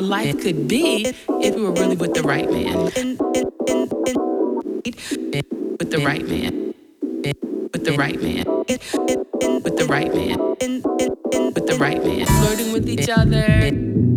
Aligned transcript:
our 0.00 0.06
life 0.06 0.40
could 0.40 0.66
be 0.66 1.04
if 1.04 1.54
we 1.54 1.62
were 1.62 1.72
really 1.72 1.94
with 1.94 2.14
the 2.14 2.22
right 2.22 2.50
man. 2.50 2.84
With 5.78 5.90
the 5.90 5.98
right 6.02 6.26
man. 6.26 6.74
With 7.70 7.84
the 7.84 7.92
right 7.98 8.22
man. 8.22 8.46
With 9.62 9.76
the 9.76 9.86
right 9.86 10.14
man. 10.14 10.38
With 11.52 11.66
the 11.66 11.76
right 11.78 12.02
man. 12.02 12.26
Flirting 12.26 12.72
with 12.72 12.88
each 12.88 13.10
other, 13.10 13.44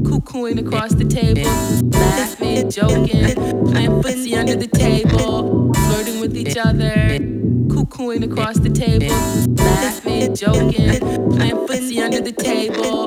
cuckooing 0.08 0.66
across 0.66 0.94
the 0.94 1.04
table, 1.04 1.52
laughing, 1.90 2.70
joking, 2.70 3.36
playing 3.70 4.02
footsie 4.02 4.38
under 4.38 4.56
the 4.56 4.68
table, 4.68 5.74
flirting 5.74 6.22
with 6.22 6.38
each 6.38 6.56
other, 6.56 7.20
cuckooing 7.68 8.24
across 8.24 8.58
the 8.58 8.70
table, 8.70 9.14
laughing, 9.56 10.34
joking, 10.34 11.00
playing 11.36 11.58
footsie 11.68 12.02
under 12.02 12.22
the 12.22 12.32
table. 12.32 13.03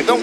Stop 0.00 0.21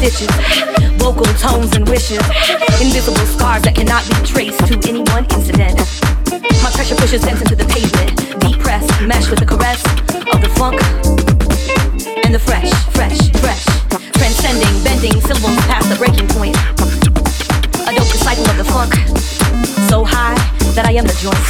stitches, 0.00 0.32
vocal 0.96 1.28
tones 1.36 1.76
and 1.76 1.86
wishes, 1.86 2.24
invisible 2.80 3.20
scars 3.36 3.60
that 3.60 3.74
cannot 3.76 4.00
be 4.08 4.16
traced 4.24 4.64
to 4.64 4.72
any 4.88 5.04
one 5.12 5.28
incident. 5.36 5.76
My 6.64 6.72
pressure 6.72 6.96
pushes 6.96 7.20
sense 7.20 7.42
into 7.42 7.54
the 7.54 7.68
pavement, 7.68 8.16
depressed, 8.40 8.88
mesh 9.04 9.28
with 9.28 9.40
the 9.40 9.44
caress 9.44 9.84
of 10.32 10.40
the 10.40 10.48
funk 10.56 10.80
and 12.24 12.32
the 12.32 12.40
fresh, 12.40 12.72
fresh, 12.96 13.18
fresh, 13.44 13.64
transcending, 14.16 14.72
bending 14.80 15.20
syllables 15.20 15.60
past 15.68 15.84
the 15.92 15.96
breaking 16.00 16.28
point. 16.32 16.56
A 17.84 17.92
dope 17.92 18.08
disciple 18.08 18.48
of 18.48 18.56
the 18.56 18.64
funk, 18.64 18.96
so 19.92 20.00
high 20.00 20.40
that 20.72 20.88
I 20.88 20.96
am 20.96 21.04
the 21.04 21.16
joint. 21.20 21.44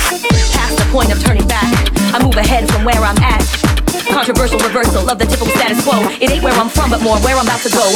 Past 0.50 0.74
the 0.74 0.86
point 0.90 1.12
of 1.14 1.22
turning 1.22 1.46
back, 1.46 1.70
I 2.10 2.18
move 2.18 2.34
ahead 2.34 2.68
from 2.68 2.82
where 2.82 2.98
I'm 2.98 3.18
at. 3.22 3.69
Controversial 4.08 4.58
reversal 4.58 5.08
of 5.08 5.18
the 5.18 5.24
typical 5.24 5.48
status 5.48 5.84
quo. 5.84 6.00
It 6.20 6.30
ain't 6.30 6.42
where 6.42 6.54
I'm 6.54 6.68
from, 6.68 6.90
but 6.90 7.02
more 7.02 7.18
where 7.20 7.36
I'm 7.36 7.44
about 7.44 7.60
to 7.60 7.70
go. 7.70 7.92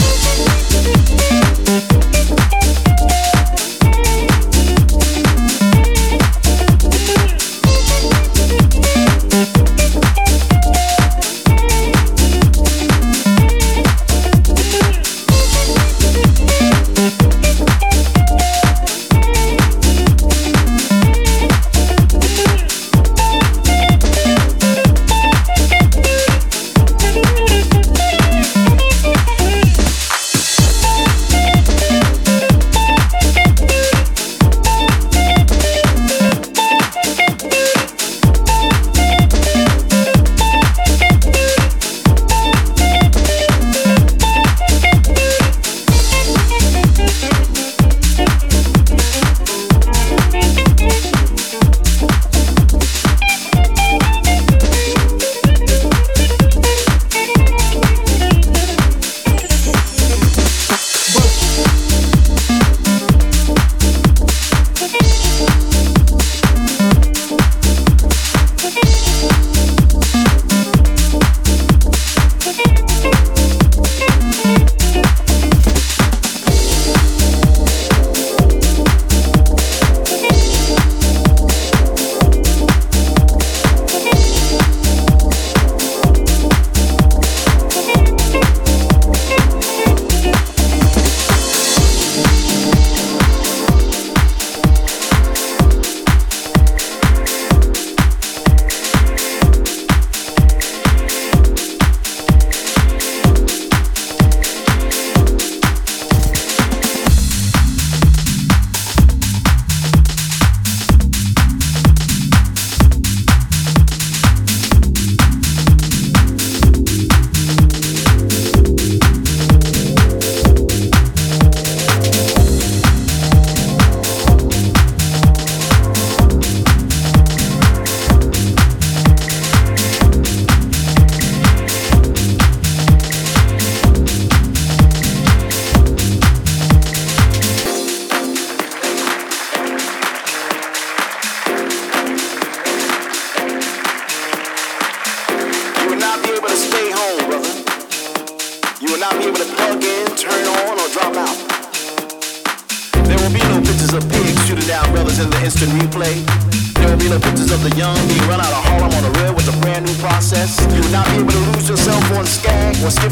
Sung 161.61 162.01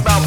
by 0.05 0.23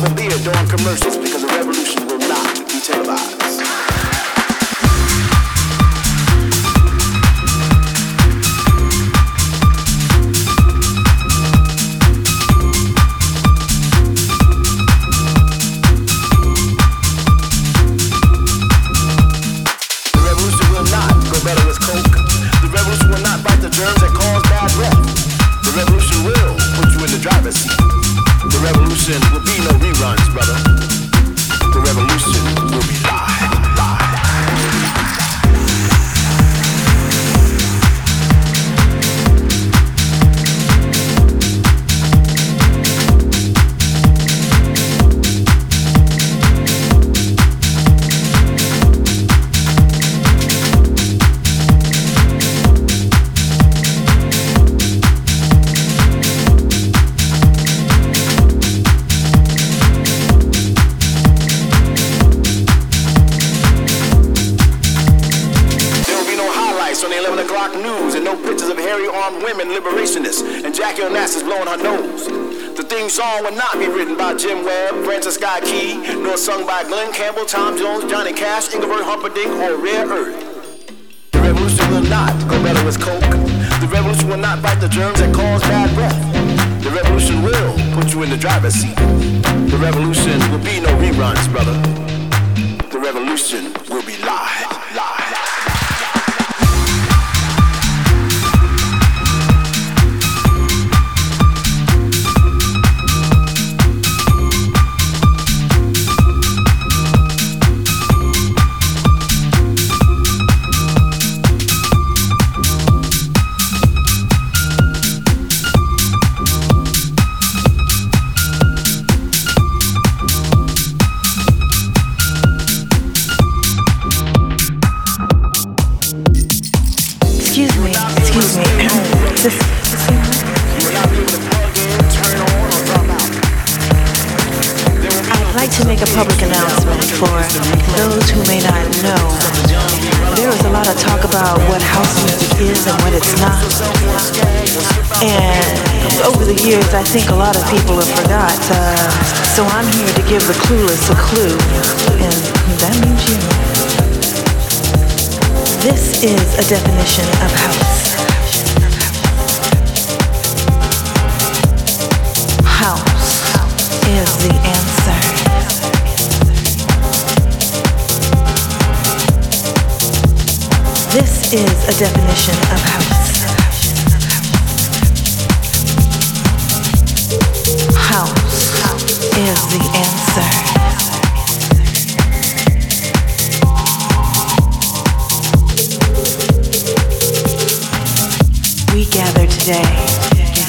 gather 189.25 189.47
today, 189.47 189.89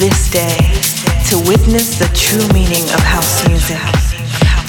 this 0.01 0.31
day, 0.31 0.57
to 1.29 1.37
witness 1.45 1.99
the 2.01 2.09
true 2.17 2.41
meaning 2.57 2.81
of 2.89 3.01
house 3.05 3.45
music. 3.47 3.77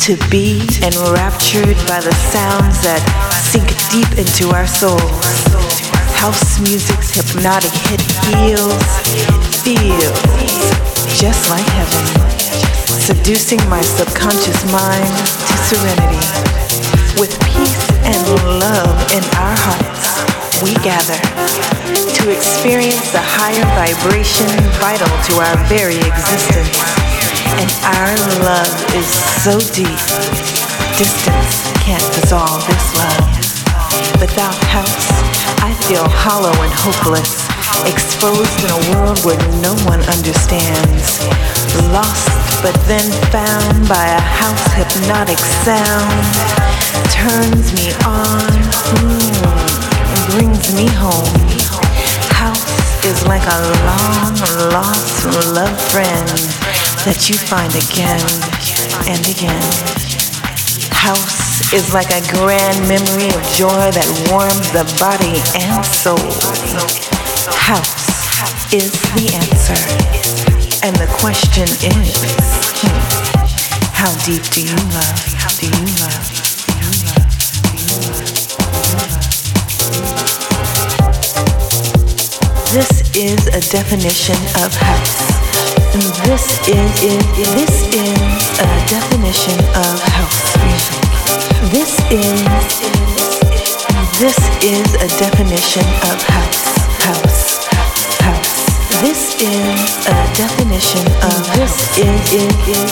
To 0.04 0.12
be 0.28 0.60
enraptured 0.84 1.76
by 1.88 2.00
the 2.04 2.12
sounds 2.28 2.84
that 2.84 3.00
sink 3.48 3.68
deep 3.88 4.10
into 4.20 4.52
our 4.52 4.66
souls. 4.66 5.24
House 6.20 6.60
music's 6.60 7.16
hypnotic 7.16 7.72
hit 7.88 8.04
feels, 8.28 8.84
feels 9.64 10.20
just 11.16 11.48
like 11.48 11.64
heaven, 11.72 12.04
seducing 12.84 13.62
my 13.70 13.80
subconscious 13.80 14.60
mind 14.68 15.16
to 15.48 15.54
serenity. 15.64 16.24
With 17.16 17.32
peace 17.40 17.88
and 18.04 18.20
love 18.60 19.00
in 19.16 19.24
our 19.40 19.56
hearts, 19.56 20.27
we 20.62 20.74
gather 20.82 21.14
to 22.18 22.30
experience 22.34 23.12
the 23.14 23.22
higher 23.22 23.62
vibration 23.78 24.50
vital 24.82 25.10
to 25.30 25.32
our 25.38 25.56
very 25.70 25.98
existence. 26.02 26.74
And 27.62 27.70
our 27.94 28.12
love 28.42 28.72
is 28.98 29.06
so 29.42 29.54
deep, 29.70 30.00
distance 30.98 31.62
can't 31.82 32.02
dissolve 32.14 32.66
this 32.66 32.86
love. 32.98 33.38
Without 34.18 34.58
house, 34.74 35.08
I 35.62 35.70
feel 35.86 36.06
hollow 36.06 36.54
and 36.62 36.72
hopeless, 36.74 37.46
exposed 37.86 38.58
in 38.64 38.70
a 38.74 38.80
world 38.90 39.22
where 39.22 39.38
no 39.62 39.78
one 39.86 40.02
understands. 40.10 41.22
Lost 41.94 42.38
but 42.62 42.74
then 42.90 43.06
found 43.30 43.88
by 43.88 44.06
a 44.06 44.20
house 44.20 44.66
hypnotic 44.74 45.38
sound. 45.38 46.26
Turns 47.14 47.72
me 47.74 47.92
on, 48.02 48.50
mm, 48.98 49.57
brings 50.30 50.74
me 50.74 50.86
home. 50.92 51.32
House 52.36 53.04
is 53.04 53.26
like 53.26 53.42
a 53.42 53.60
long 53.88 54.34
lost 54.72 55.24
love 55.54 55.76
friend 55.90 56.28
that 57.08 57.28
you 57.28 57.36
find 57.36 57.72
again 57.72 58.20
and 59.08 59.22
again. 59.24 59.64
House 60.92 61.72
is 61.72 61.92
like 61.94 62.10
a 62.12 62.20
grand 62.32 62.76
memory 62.88 63.32
of 63.32 63.42
joy 63.56 63.88
that 63.94 64.08
warms 64.28 64.68
the 64.76 64.84
body 65.00 65.40
and 65.56 65.84
soul. 65.84 66.18
House 67.48 68.72
is 68.72 68.92
the 69.16 69.32
answer. 69.32 69.80
And 70.84 70.94
the 70.96 71.08
question 71.20 71.64
is, 71.64 72.12
hmm, 72.80 72.98
how 73.92 74.12
deep 74.24 74.44
do 74.52 74.62
you 74.62 74.76
love? 74.92 75.28
Do 75.58 75.66
you 75.66 75.86
love? 75.98 76.37
This 82.68 83.00
is 83.16 83.46
a 83.46 83.60
definition 83.72 84.36
of 84.60 84.74
house. 84.76 85.40
This 86.28 86.60
is, 86.68 87.02
is 87.02 87.24
this 87.56 87.88
is 87.96 88.60
a 88.60 88.68
definition 88.84 89.56
of 89.72 89.96
house 90.04 90.52
music. 90.68 91.00
This 91.72 91.96
is 92.12 92.44
this 94.20 94.36
is 94.60 94.88
a 95.00 95.08
definition 95.16 95.86
of 96.12 96.20
house. 96.28 96.64
House. 97.08 97.64
House. 98.20 99.00
This 99.00 99.40
is 99.40 100.06
a 100.06 100.18
definition 100.36 101.06
of 101.24 101.40
this 101.56 101.96
is 101.96 102.20
is 102.36 102.52
is 102.68 102.84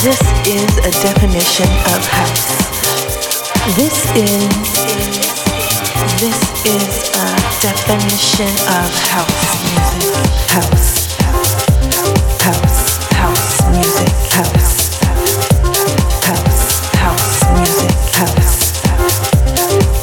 this 0.00 0.22
is 0.48 0.72
a 0.78 0.92
definition 1.04 1.68
of 1.92 2.00
house. 2.08 2.48
This 3.76 4.08
is 4.16 5.33
this 6.18 6.40
is 6.64 7.08
a 7.14 7.28
definition 7.60 8.50
of 8.68 8.88
house 9.10 9.42
music. 9.70 10.12
House. 10.50 11.14
House. 11.20 12.40
House 12.42 12.84
house 13.24 13.70
music. 13.70 14.12
House, 14.36 14.98
house, 16.28 16.62
house 17.02 17.38
music. 17.56 17.92
House, 18.20 18.60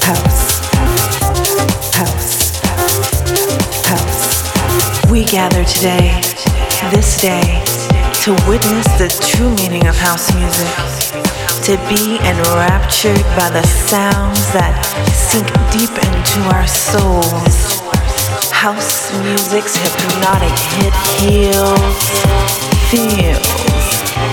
house, 0.08 0.42
house, 2.00 2.32
house. 3.86 5.12
We 5.12 5.24
gather 5.26 5.64
today, 5.64 6.20
this 6.90 7.22
day, 7.22 7.64
to 8.24 8.32
witness 8.50 8.88
the 8.98 9.10
true 9.30 9.54
meaning 9.56 9.88
of 9.88 9.96
house 9.96 10.34
music, 10.34 10.72
to 11.68 11.78
be 11.88 12.18
enraptured 12.26 13.24
by 13.38 13.50
the 13.50 13.64
sounds 13.68 14.52
that 14.54 14.74
sink 15.32 15.48
deep 15.72 15.96
into 15.96 16.40
our 16.52 16.68
souls. 16.68 17.80
House 18.52 19.16
music's 19.24 19.80
hypnotic 19.80 20.52
hit 20.76 20.96
heals, 21.24 22.04
feels 22.92 23.40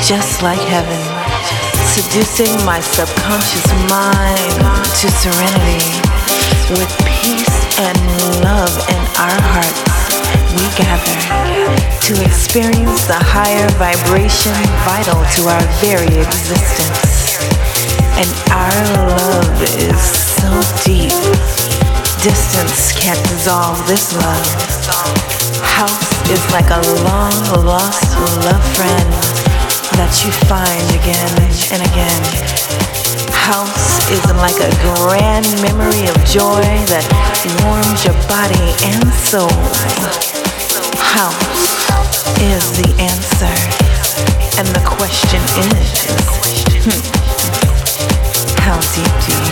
just 0.02 0.42
like 0.42 0.58
heaven, 0.58 0.98
seducing 1.94 2.50
my 2.66 2.80
subconscious 2.80 3.68
mind 3.86 4.58
to 4.98 5.06
serenity 5.22 5.86
with 6.74 6.90
peace 7.22 7.58
and 7.78 7.98
love 8.42 8.74
in 8.90 9.02
our 9.22 9.38
hearts 9.54 9.86
we 10.58 10.66
gather 10.74 11.18
to 12.02 12.12
experience 12.26 13.06
the 13.06 13.20
higher 13.22 13.68
vibration 13.78 14.58
vital 14.82 15.22
to 15.36 15.46
our 15.46 15.62
very 15.78 16.10
existence. 16.18 17.38
And 18.18 18.30
our 18.50 18.74
love 19.06 19.62
is 19.62 20.27
so 20.38 20.50
deep, 20.86 21.14
distance 22.22 22.92
can't 22.94 23.20
dissolve 23.28 23.78
this 23.86 24.14
love. 24.14 24.46
House 25.62 26.30
is 26.30 26.42
like 26.52 26.70
a 26.70 26.80
long 27.04 27.34
lost 27.64 28.14
love 28.46 28.64
friend 28.74 29.10
that 29.98 30.12
you 30.24 30.30
find 30.46 30.86
again 30.98 31.34
and 31.74 31.82
again. 31.90 32.22
House 33.34 34.10
is 34.10 34.24
like 34.38 34.58
a 34.62 34.70
grand 34.82 35.46
memory 35.62 36.06
of 36.08 36.16
joy 36.24 36.64
that 36.90 37.06
warms 37.64 38.04
your 38.04 38.16
body 38.28 38.74
and 38.86 39.02
soul 39.14 39.50
house 41.18 41.80
is 42.38 42.64
the 42.78 42.90
answer. 43.02 43.54
And 44.58 44.66
the 44.68 44.82
question 44.86 45.42
is, 45.66 45.88
hmm, 46.84 47.00
how 48.60 48.78
deep 48.94 49.14
do 49.24 49.32
you 49.34 49.47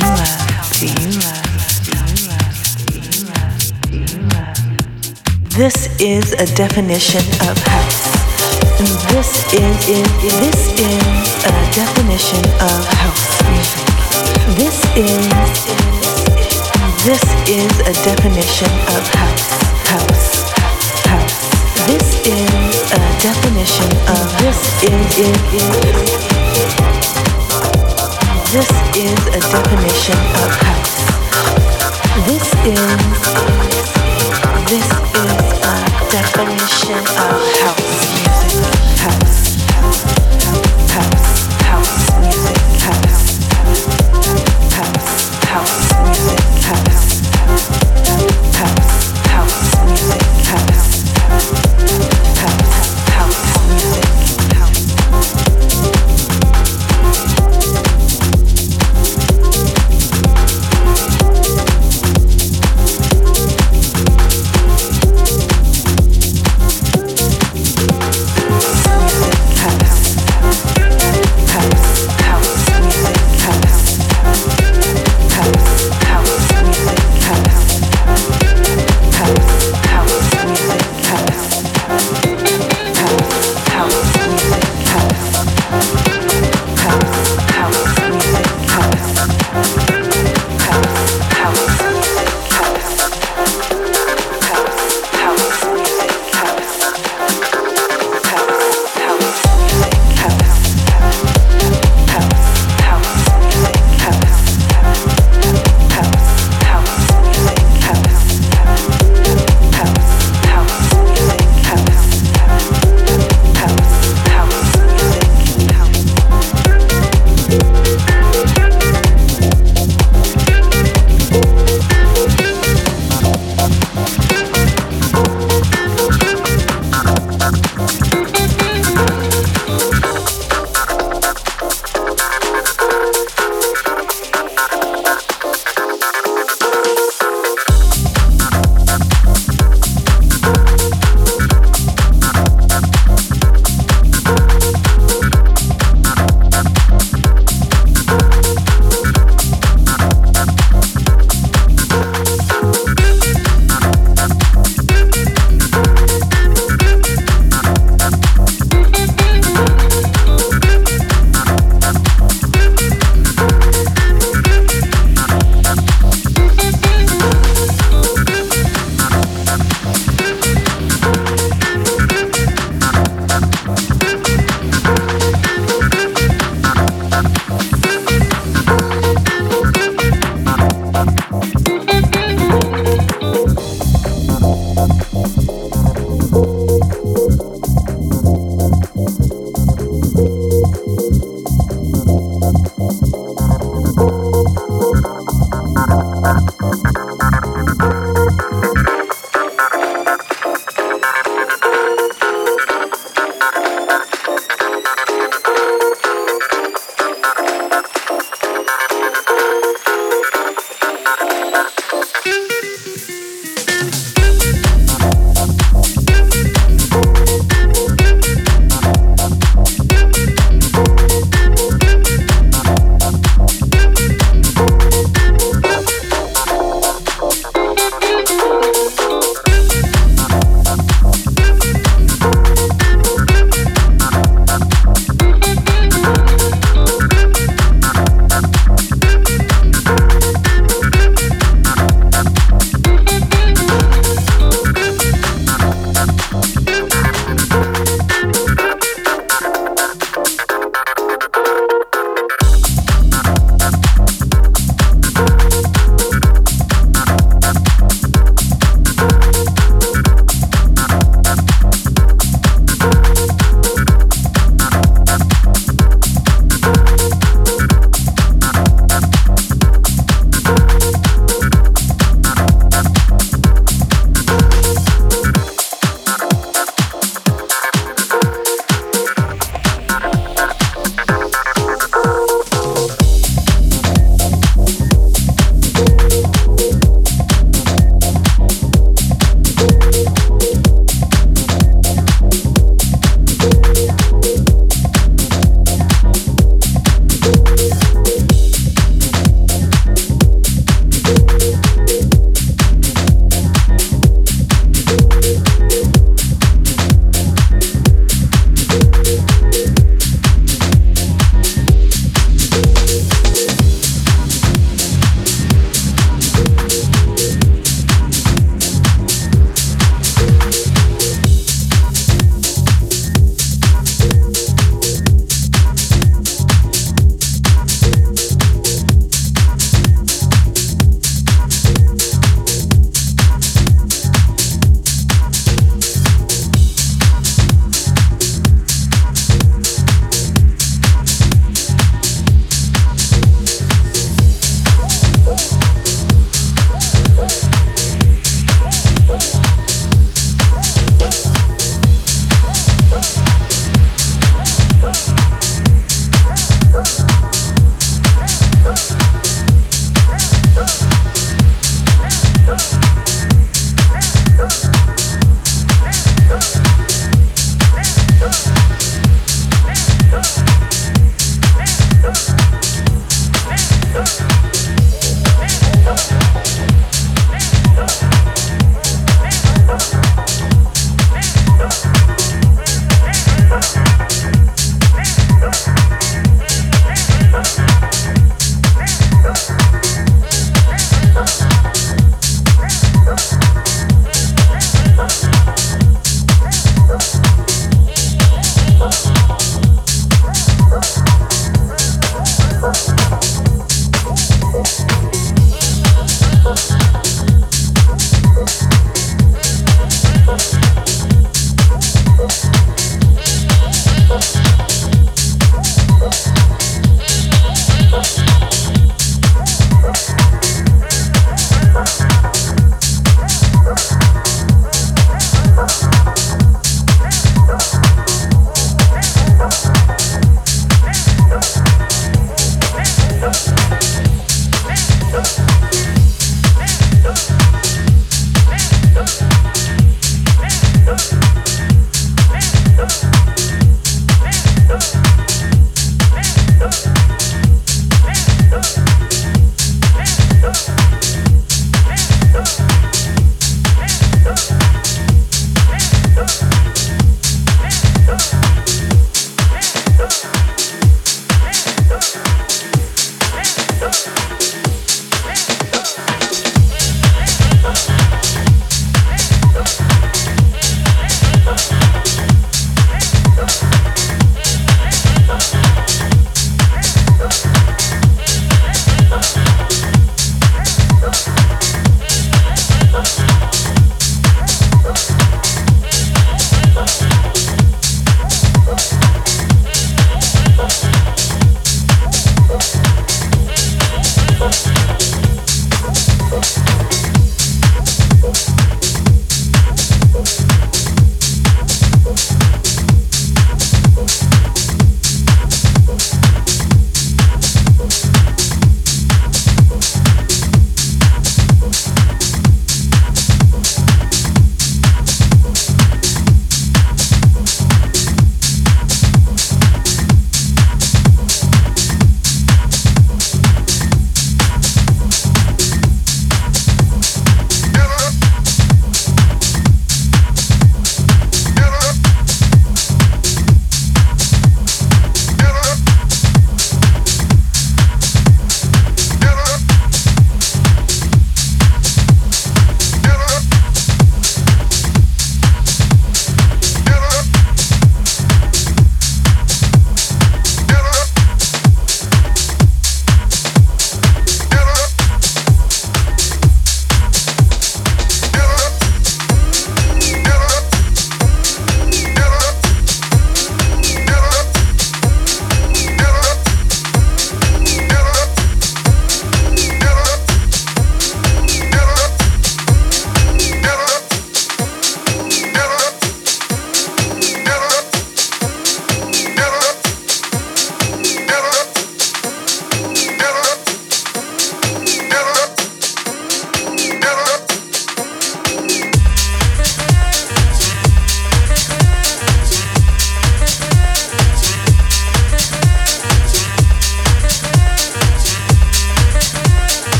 This 5.56 5.88
is 5.98 6.32
a 6.34 6.44
definition 6.54 7.22
of 7.48 7.56
house. 7.56 8.04
This 9.08 9.54
is, 9.54 9.88
is 9.88 10.04
this 10.20 10.78
is 10.78 11.44
a 11.46 11.52
definition 11.72 12.44
of 12.60 12.84
house 12.92 13.40
music. 13.48 13.88
This 14.60 14.84
is 15.00 15.56
this 17.06 17.24
is 17.48 17.72
a 17.80 17.94
definition 18.04 18.68
of 18.92 19.08
house. 19.16 19.48
House. 19.88 20.44
This 21.86 22.20
is 22.26 22.92
a 22.92 23.00
definition 23.24 23.90
of 24.12 24.28
this 24.40 24.60
is, 24.84 25.18
is, 25.18 25.54
is. 25.54 26.45
This 28.56 28.70
is 28.96 29.26
a 29.26 29.40
definition 29.52 30.16
of 30.16 30.50
house. 30.64 30.96
This 32.24 32.46
is 32.64 32.96
this 34.70 34.88
is 35.14 35.42
a 35.60 35.76
definition 36.10 36.96
of 36.96 37.36
house 37.60 37.84
music. 38.16 38.64
House. 38.96 39.35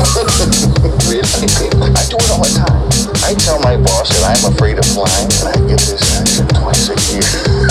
really? 1.10 1.44
I 1.92 2.02
do 2.08 2.16
it 2.16 2.30
all 2.32 2.40
the 2.40 2.52
time. 2.56 2.88
I 3.22 3.34
tell 3.34 3.60
my 3.60 3.76
boss 3.76 4.08
that 4.08 4.24
I'm 4.32 4.52
afraid 4.52 4.78
of 4.78 4.86
flying, 4.86 5.28
and 5.44 5.48
I 5.52 5.56
get 5.68 5.80
this 5.80 6.00
action 6.16 6.48
twice 6.48 6.88
a 6.88 6.96
year. 7.12 7.20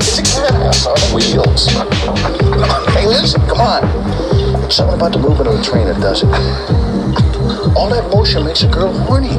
it's 0.00 0.18
a 0.18 0.52
house 0.56 0.86
on 0.86 0.96
wheels. 1.12 1.68
hey, 2.96 3.06
listen, 3.06 3.40
come 3.42 3.60
on. 3.60 3.84
Something 4.70 4.96
about 4.96 5.12
the 5.12 5.18
movement 5.18 5.48
of 5.48 5.58
the 5.58 5.62
train 5.62 5.86
that 5.86 6.00
does 6.00 6.22
it. 6.22 6.32
All 7.76 7.88
that 7.90 8.08
motion 8.10 8.44
makes 8.44 8.62
a 8.62 8.68
girl 8.68 8.92
horny. 8.92 9.36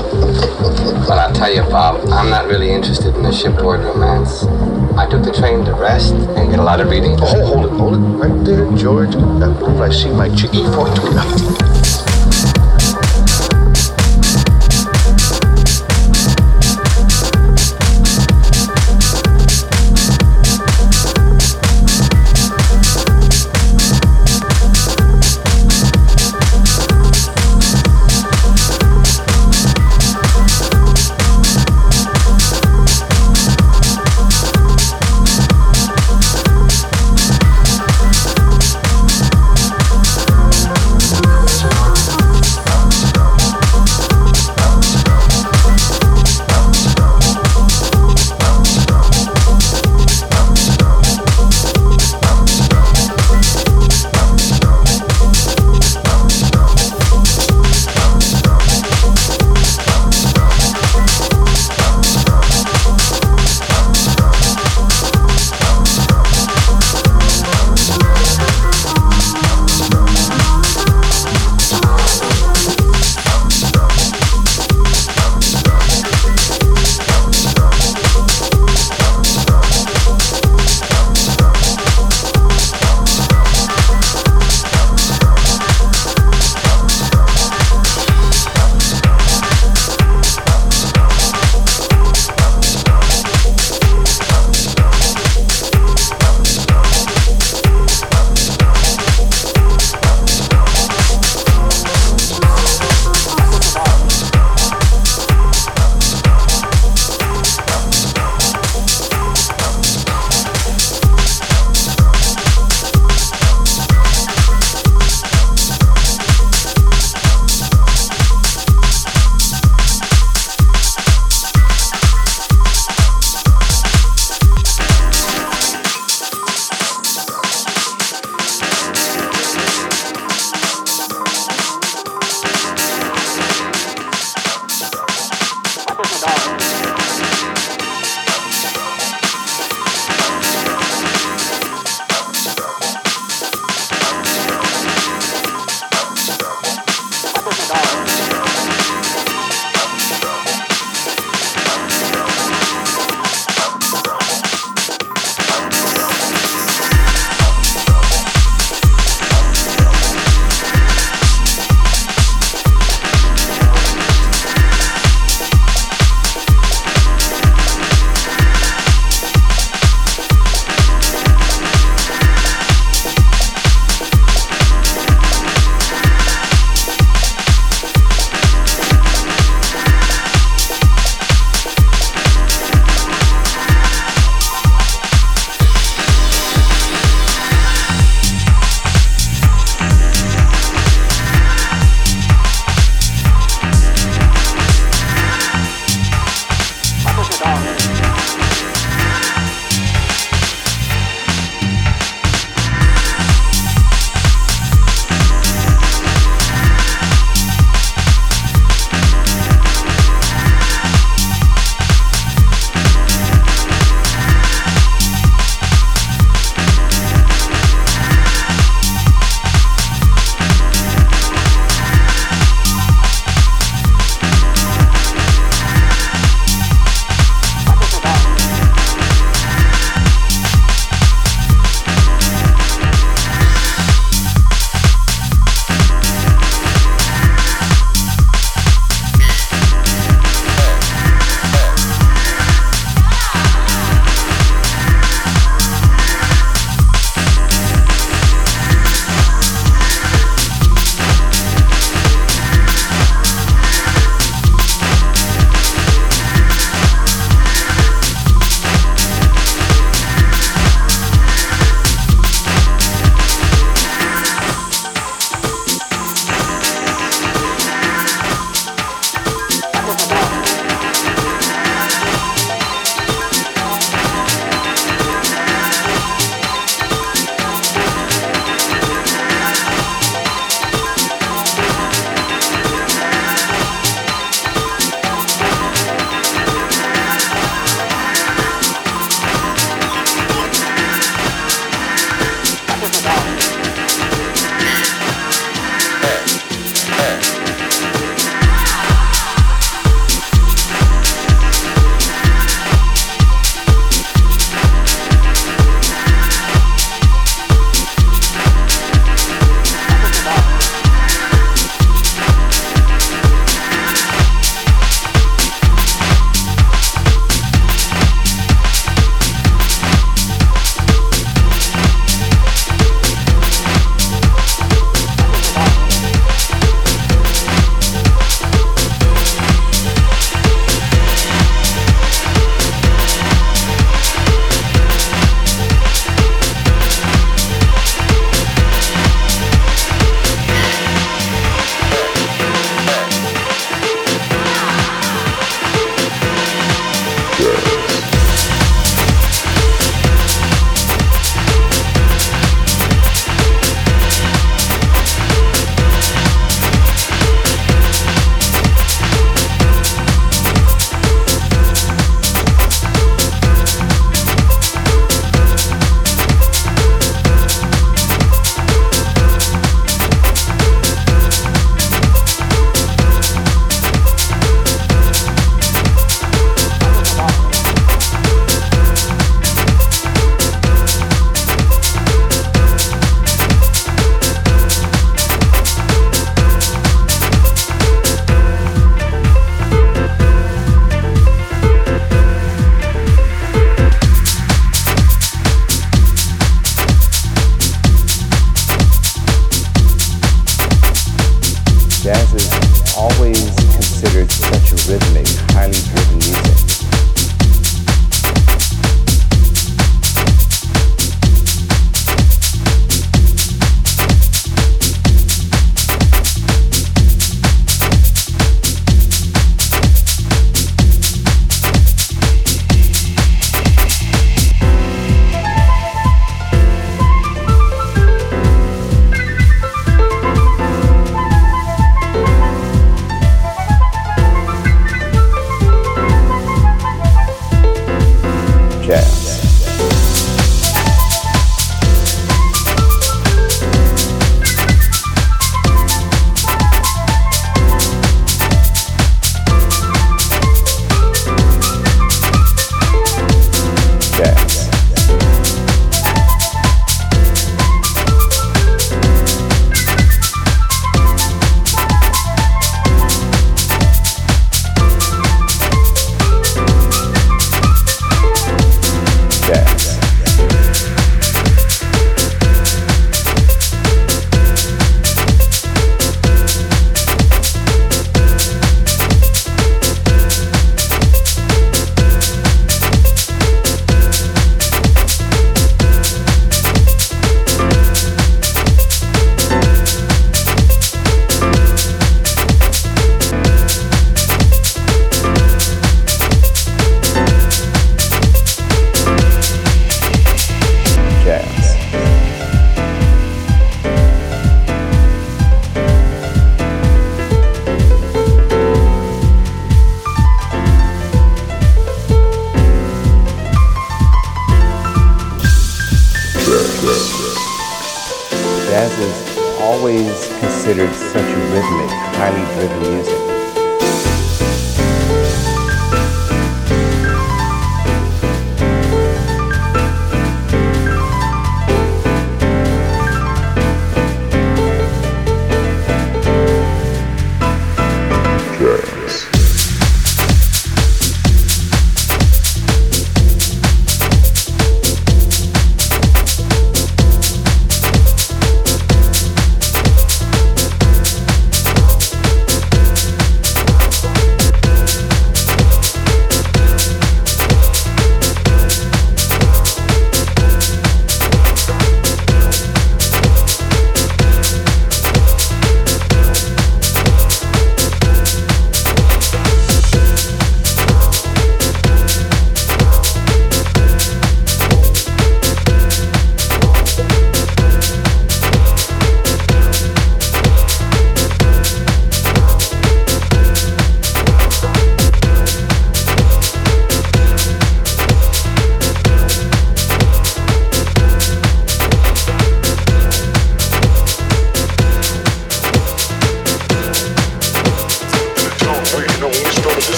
Well, 0.00 1.18
I'll 1.18 1.32
tell 1.32 1.52
you, 1.52 1.62
Bob, 1.62 2.08
I'm 2.10 2.30
not 2.30 2.46
really 2.46 2.70
interested 2.70 3.14
in 3.14 3.24
a 3.24 3.32
shipboard 3.32 3.80
romance. 3.80 4.44
I 4.96 5.08
took 5.08 5.24
the 5.24 5.32
train 5.32 5.64
to 5.64 5.74
rest 5.74 6.14
and 6.14 6.50
get 6.50 6.58
a 6.58 6.62
lot 6.62 6.80
of 6.80 6.88
reading. 6.88 7.18
Oh, 7.20 7.46
hold 7.46 7.66
it, 7.66 7.72
hold 7.72 7.94
it. 7.94 7.98
Right 7.98 8.44
there, 8.44 8.70
George. 8.76 9.14
I 9.16 9.52
believe 9.52 9.80
I 9.80 9.90
see 9.90 10.10
my 10.10 10.28
chickie 10.34 10.64
Fortuna. 10.64 11.79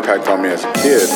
Impact 0.00 0.26
on 0.26 0.42
me 0.42 0.48
as 0.48 0.64
a 0.64 0.72
kid. 0.80 1.06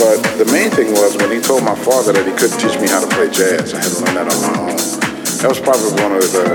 But 0.00 0.16
the 0.40 0.48
main 0.52 0.70
thing 0.70 0.92
was 0.92 1.16
when 1.16 1.32
he 1.32 1.40
told 1.40 1.64
my 1.64 1.74
father 1.74 2.12
that 2.12 2.24
he 2.24 2.32
couldn't 2.32 2.56
teach 2.56 2.78
me 2.80 2.88
how 2.88 3.00
to 3.00 3.10
play 3.12 3.28
jazz. 3.28 3.74
I 3.74 3.82
had 3.82 3.92
to 3.92 4.00
learn 4.04 4.14
that 4.16 4.28
on 4.28 4.38
my 4.40 4.52
own. 4.62 4.76
That 5.44 5.48
was 5.52 5.60
probably 5.60 5.92
one 6.00 6.16
of 6.16 6.24
the 6.32 6.48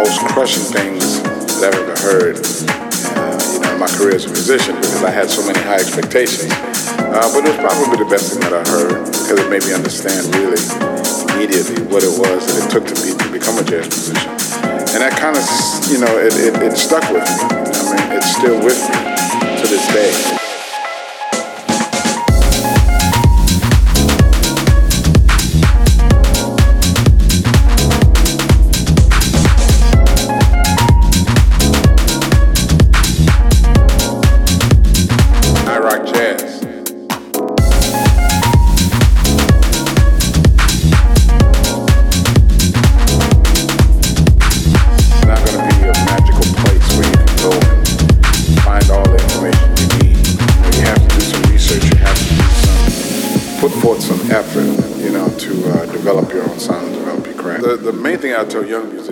most 0.00 0.20
crushing 0.32 0.64
things 0.70 1.20
that 1.60 1.72
I've 1.72 1.82
ever 1.82 1.98
heard 2.00 2.36
uh, 2.40 3.36
you 3.52 3.58
know, 3.60 3.74
in 3.74 3.78
my 3.80 3.90
career 3.96 4.16
as 4.16 4.24
a 4.24 4.32
musician 4.32 4.76
because 4.80 5.04
I 5.04 5.10
had 5.10 5.28
so 5.28 5.44
many 5.44 5.60
high 5.60 5.80
expectations. 5.80 6.52
Uh, 6.96 7.26
but 7.34 7.44
it 7.44 7.52
was 7.52 7.60
probably 7.60 8.00
the 8.00 8.08
best 8.08 8.32
thing 8.32 8.40
that 8.48 8.54
I 8.54 8.64
heard 8.64 9.04
because 9.04 9.38
it 9.40 9.48
made 9.52 9.64
me 9.68 9.76
understand 9.76 10.24
really 10.36 10.60
immediately 11.36 11.84
what 11.90 12.00
it 12.00 12.14
was 12.16 12.48
that 12.48 12.64
it 12.64 12.68
took 12.72 12.84
to, 12.88 12.96
be, 13.00 13.12
to 13.12 13.28
become 13.28 13.60
a 13.60 13.64
jazz 13.64 13.88
musician. 13.92 14.32
And 14.94 15.04
that 15.04 15.16
kind 15.20 15.36
of, 15.36 15.44
you 15.90 16.00
know, 16.00 16.12
it, 16.16 16.32
it, 16.38 16.54
it 16.64 16.74
stuck 16.80 17.04
with 17.12 17.24
me. 17.24 17.44
I 17.50 17.82
mean, 17.92 18.06
it's 18.16 18.30
still 18.32 18.56
with 18.62 18.78
me 18.88 19.13
to 19.64 19.70
this 19.70 19.86
day. 19.88 20.43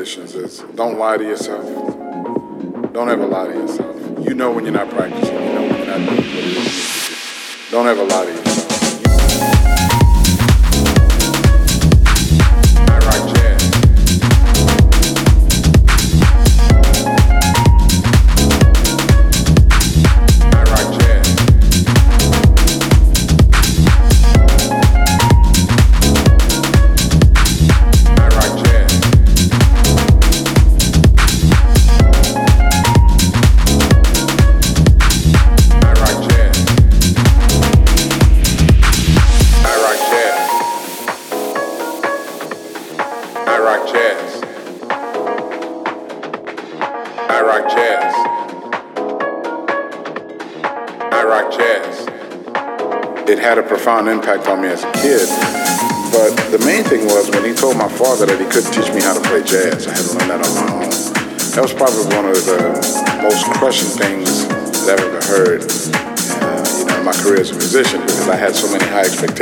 Is 0.02 0.64
don't 0.74 0.98
lie 0.98 1.16
to 1.16 1.22
yourself. 1.22 1.64
Don't 2.92 3.08
ever 3.08 3.24
lie 3.24 3.46
to 3.46 3.54
yourself. 3.54 4.26
You 4.26 4.34
know 4.34 4.50
when 4.50 4.64
you're 4.64 4.74
not 4.74 4.90
practicing. 4.90 5.34
You 5.34 5.54
know 5.54 5.62
when 5.62 5.78
you're 5.78 5.86
not 5.86 6.08
doing. 6.08 6.26
Don't 7.70 7.86
ever 7.86 8.04
lie 8.04 8.24
to 8.24 8.30
yourself. 8.30 8.41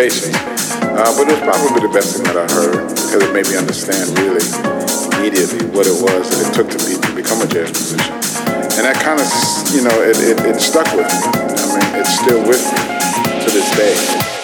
Uh, 0.00 1.12
but 1.14 1.28
it 1.28 1.36
was 1.36 1.44
probably 1.44 1.86
the 1.86 1.92
best 1.92 2.16
thing 2.16 2.24
that 2.24 2.34
I 2.34 2.48
heard 2.56 2.88
because 2.88 3.20
it 3.20 3.34
made 3.34 3.46
me 3.48 3.58
understand 3.58 4.08
really 4.16 4.40
immediately 5.12 5.60
what 5.76 5.86
it 5.86 5.92
was 6.00 6.24
that 6.30 6.48
it 6.48 6.54
took 6.56 6.70
to 6.70 6.78
be 6.88 6.96
to 6.96 7.14
become 7.14 7.42
a 7.42 7.46
jazz 7.46 7.68
musician. 7.68 8.14
And 8.80 8.88
that 8.88 8.96
kind 9.04 9.20
of, 9.20 9.28
you 9.76 9.84
know, 9.84 9.92
it, 10.00 10.16
it, 10.16 10.56
it 10.56 10.58
stuck 10.58 10.88
with 10.96 11.04
me. 11.04 11.20
I 11.36 11.92
mean, 11.92 12.00
it's 12.00 12.16
still 12.16 12.40
with 12.48 12.64
me 12.72 13.44
to 13.44 13.50
this 13.52 13.68
day. 13.76 14.39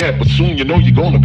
Yet, 0.00 0.18
but 0.18 0.28
soon 0.28 0.58
you 0.58 0.64
know 0.64 0.76
you're 0.76 0.94
gonna 0.94 1.19